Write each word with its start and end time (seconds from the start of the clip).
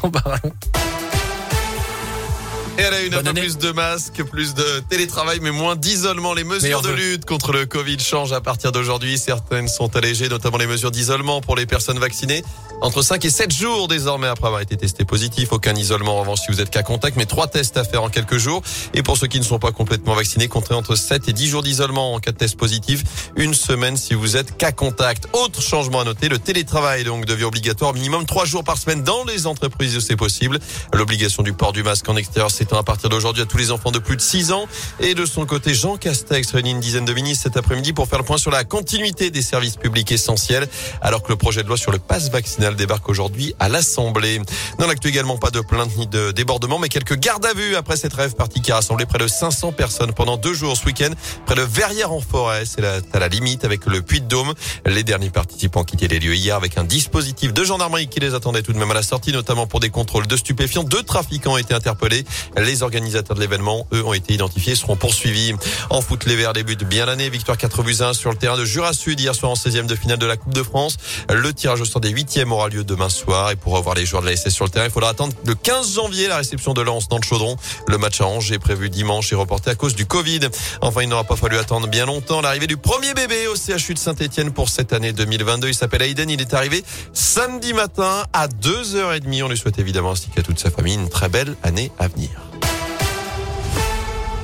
ton 0.00 0.10
baron. 0.10 0.69
Et 2.80 2.82
elle 2.82 2.94
a 2.94 3.00
une 3.02 3.12
un 3.12 3.16
Bonne 3.18 3.24
peu 3.24 3.30
année. 3.30 3.40
plus 3.42 3.58
de 3.58 3.72
masques, 3.72 4.22
plus 4.24 4.54
de 4.54 4.82
télétravail, 4.88 5.38
mais 5.42 5.50
moins 5.50 5.76
d'isolement. 5.76 6.32
Les 6.32 6.44
mesures 6.44 6.80
de 6.80 6.88
lutte 6.88 7.26
contre 7.26 7.52
le 7.52 7.66
Covid 7.66 7.98
changent 8.00 8.32
à 8.32 8.40
partir 8.40 8.72
d'aujourd'hui. 8.72 9.18
Certaines 9.18 9.68
sont 9.68 9.94
allégées, 9.96 10.30
notamment 10.30 10.56
les 10.56 10.66
mesures 10.66 10.90
d'isolement 10.90 11.42
pour 11.42 11.56
les 11.56 11.66
personnes 11.66 11.98
vaccinées. 11.98 12.42
Entre 12.80 13.02
5 13.02 13.22
et 13.26 13.30
7 13.30 13.52
jours 13.52 13.88
désormais 13.88 14.28
après 14.28 14.46
avoir 14.46 14.62
été 14.62 14.78
testé 14.78 15.04
positif. 15.04 15.52
Aucun 15.52 15.74
isolement 15.74 16.16
en 16.16 16.20
revanche 16.20 16.38
si 16.40 16.46
vous 16.50 16.62
êtes 16.62 16.70
cas 16.70 16.82
contact, 16.82 17.18
mais 17.18 17.26
trois 17.26 17.48
tests 17.48 17.76
à 17.76 17.84
faire 17.84 18.02
en 18.02 18.08
quelques 18.08 18.38
jours. 18.38 18.62
Et 18.94 19.02
pour 19.02 19.18
ceux 19.18 19.26
qui 19.26 19.38
ne 19.38 19.44
sont 19.44 19.58
pas 19.58 19.72
complètement 19.72 20.14
vaccinés, 20.14 20.48
comptez 20.48 20.72
entre 20.72 20.96
7 20.96 21.28
et 21.28 21.34
10 21.34 21.48
jours 21.48 21.62
d'isolement 21.62 22.14
en 22.14 22.20
cas 22.20 22.32
de 22.32 22.38
test 22.38 22.56
positif. 22.56 23.02
Une 23.36 23.52
semaine 23.52 23.98
si 23.98 24.14
vous 24.14 24.38
êtes 24.38 24.56
cas 24.56 24.72
contact. 24.72 25.28
Autre 25.34 25.60
changement 25.60 26.00
à 26.00 26.04
noter, 26.04 26.30
le 26.30 26.38
télétravail 26.38 27.04
donc 27.04 27.26
devient 27.26 27.44
obligatoire 27.44 27.92
minimum 27.92 28.24
3 28.24 28.46
jours 28.46 28.64
par 28.64 28.78
semaine 28.78 29.02
dans 29.02 29.24
les 29.24 29.46
entreprises 29.46 29.94
où 29.98 30.00
c'est 30.00 30.16
possible. 30.16 30.58
L'obligation 30.94 31.42
du 31.42 31.52
port 31.52 31.74
du 31.74 31.82
masque 31.82 32.08
en 32.08 32.16
extérieur 32.16 32.50
à 32.78 32.82
partir 32.82 33.08
d'aujourd'hui 33.08 33.42
à 33.42 33.46
tous 33.46 33.58
les 33.58 33.70
enfants 33.70 33.90
de 33.90 33.98
plus 33.98 34.16
de 34.16 34.20
6 34.20 34.52
ans. 34.52 34.66
Et 35.00 35.14
de 35.14 35.24
son 35.24 35.46
côté, 35.46 35.74
Jean 35.74 35.96
Castex 35.96 36.52
réunit 36.52 36.72
une 36.72 36.80
dizaine 36.80 37.04
de 37.04 37.12
ministres 37.12 37.44
cet 37.44 37.56
après-midi 37.56 37.92
pour 37.92 38.08
faire 38.08 38.18
le 38.18 38.24
point 38.24 38.38
sur 38.38 38.50
la 38.50 38.64
continuité 38.64 39.30
des 39.30 39.42
services 39.42 39.76
publics 39.76 40.12
essentiels, 40.12 40.68
alors 41.00 41.22
que 41.22 41.30
le 41.30 41.36
projet 41.36 41.62
de 41.62 41.68
loi 41.68 41.76
sur 41.76 41.92
le 41.92 41.98
pass 41.98 42.30
vaccinal 42.30 42.76
débarque 42.76 43.08
aujourd'hui 43.08 43.54
à 43.58 43.68
l'Assemblée. 43.68 44.40
Dans 44.78 44.86
l'actu 44.86 45.08
également, 45.08 45.36
pas 45.36 45.50
de 45.50 45.60
plainte 45.60 45.96
ni 45.96 46.06
de 46.06 46.30
débordement, 46.32 46.78
mais 46.78 46.88
quelques 46.88 47.18
gardes 47.18 47.46
à 47.46 47.54
vue 47.54 47.76
après 47.76 47.96
cette 47.96 48.14
rêve 48.14 48.34
partie 48.34 48.60
qui 48.60 48.72
a 48.72 48.76
rassemblé 48.76 49.06
près 49.06 49.18
de 49.18 49.28
500 49.28 49.72
personnes 49.72 50.12
pendant 50.12 50.36
deux 50.36 50.54
jours 50.54 50.76
ce 50.76 50.86
week-end, 50.86 51.10
près 51.46 51.54
de 51.54 51.62
Verrières 51.62 52.12
en 52.12 52.20
forêt. 52.20 52.64
C'est 52.64 52.84
à 52.84 53.18
la 53.18 53.28
limite 53.28 53.64
avec 53.64 53.86
le 53.86 54.02
Puy-de-Dôme. 54.02 54.54
Les 54.86 55.04
derniers 55.04 55.30
participants 55.30 55.84
quittaient 55.84 56.08
les 56.08 56.18
lieux 56.18 56.34
hier 56.34 56.56
avec 56.56 56.78
un 56.78 56.84
dispositif 56.84 57.52
de 57.52 57.64
gendarmerie 57.64 58.08
qui 58.08 58.20
les 58.20 58.34
attendait 58.34 58.62
tout 58.62 58.72
de 58.72 58.78
même 58.78 58.90
à 58.90 58.94
la 58.94 59.02
sortie, 59.02 59.32
notamment 59.32 59.66
pour 59.66 59.80
des 59.80 59.90
contrôles 59.90 60.26
de 60.26 60.36
stupéfiants. 60.36 60.84
Deux 60.84 61.02
trafiquants 61.02 61.52
ont 61.52 61.58
été 61.58 61.74
interpellés. 61.74 62.24
Les 62.60 62.82
organisateurs 62.82 63.36
de 63.36 63.40
l'événement, 63.40 63.86
eux, 63.92 64.04
ont 64.04 64.12
été 64.12 64.34
identifiés 64.34 64.74
seront 64.74 64.96
poursuivis. 64.96 65.54
En 65.88 66.00
foot, 66.00 66.24
les 66.26 66.36
Verts 66.36 66.52
débutent 66.52 66.84
bien 66.84 67.06
l'année. 67.06 67.30
Victoire 67.30 67.56
4 67.56 67.82
buts 67.82 67.96
à 68.00 68.08
1 68.08 68.12
sur 68.12 68.30
le 68.30 68.36
terrain 68.36 68.56
de 68.56 68.64
Jura 68.64 68.92
Sud 68.92 69.18
hier 69.18 69.34
soir 69.34 69.52
en 69.52 69.54
16e 69.54 69.86
de 69.86 69.94
finale 69.94 70.18
de 70.18 70.26
la 70.26 70.36
Coupe 70.36 70.54
de 70.54 70.62
France. 70.62 70.96
Le 71.30 71.52
tirage 71.52 71.80
au 71.80 71.84
sort 71.84 72.00
des 72.00 72.12
8e 72.12 72.50
aura 72.50 72.68
lieu 72.68 72.84
demain 72.84 73.08
soir. 73.08 73.50
Et 73.50 73.56
pour 73.56 73.72
revoir 73.74 73.94
les 73.94 74.04
joueurs 74.04 74.22
de 74.22 74.28
la 74.28 74.36
sur 74.36 74.64
le 74.64 74.70
terrain, 74.70 74.86
il 74.86 74.90
faudra 74.90 75.10
attendre 75.10 75.32
le 75.44 75.54
15 75.54 75.94
janvier 75.94 76.28
la 76.28 76.36
réception 76.36 76.74
de 76.74 76.82
Lens 76.82 77.08
dans 77.08 77.16
le 77.16 77.22
Chaudron. 77.22 77.56
Le 77.86 77.98
match 77.98 78.20
à 78.20 78.26
Angers 78.26 78.58
prévu 78.58 78.90
dimanche 78.90 79.32
est 79.32 79.36
reporté 79.36 79.70
à 79.70 79.74
cause 79.74 79.94
du 79.94 80.06
Covid. 80.06 80.40
Enfin, 80.80 81.02
il 81.02 81.08
n'aura 81.08 81.24
pas 81.24 81.36
fallu 81.36 81.56
attendre 81.56 81.88
bien 81.88 82.06
longtemps 82.06 82.40
l'arrivée 82.40 82.66
du 82.66 82.76
premier 82.76 83.14
bébé 83.14 83.46
au 83.48 83.54
CHU 83.54 83.94
de 83.94 83.98
Saint-Etienne 83.98 84.52
pour 84.52 84.68
cette 84.68 84.92
année 84.92 85.12
2022. 85.12 85.68
Il 85.68 85.74
s'appelle 85.74 86.02
Aiden. 86.02 86.28
Il 86.28 86.40
est 86.40 86.54
arrivé 86.54 86.84
samedi 87.12 87.72
matin 87.72 88.24
à 88.32 88.48
2h30. 88.48 89.42
On 89.44 89.48
lui 89.48 89.58
souhaite 89.58 89.78
évidemment 89.78 90.12
ainsi 90.12 90.28
qu'à 90.28 90.42
toute 90.42 90.58
sa 90.58 90.70
famille 90.70 90.94
une 90.94 91.08
très 91.08 91.28
belle 91.28 91.54
année 91.62 91.90
à 91.98 92.08
venir. 92.08 92.49